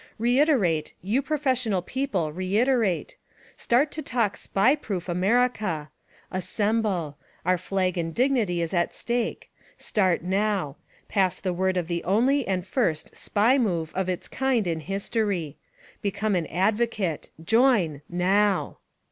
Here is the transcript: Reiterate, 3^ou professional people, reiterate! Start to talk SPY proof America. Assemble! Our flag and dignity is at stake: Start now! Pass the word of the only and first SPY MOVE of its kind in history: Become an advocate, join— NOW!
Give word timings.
Reiterate, 0.17 0.95
3^ou 1.05 1.23
professional 1.23 1.83
people, 1.83 2.31
reiterate! 2.33 3.17
Start 3.55 3.91
to 3.91 4.01
talk 4.01 4.35
SPY 4.35 4.75
proof 4.75 5.07
America. 5.07 5.91
Assemble! 6.31 7.19
Our 7.45 7.59
flag 7.59 7.99
and 7.99 8.11
dignity 8.11 8.63
is 8.63 8.73
at 8.73 8.95
stake: 8.95 9.51
Start 9.77 10.23
now! 10.23 10.75
Pass 11.07 11.39
the 11.39 11.53
word 11.53 11.77
of 11.77 11.87
the 11.87 12.03
only 12.03 12.47
and 12.47 12.65
first 12.65 13.15
SPY 13.15 13.59
MOVE 13.59 13.93
of 13.93 14.09
its 14.09 14.27
kind 14.27 14.65
in 14.65 14.79
history: 14.79 15.57
Become 16.01 16.33
an 16.33 16.47
advocate, 16.47 17.29
join— 17.45 18.01
NOW! 18.09 18.77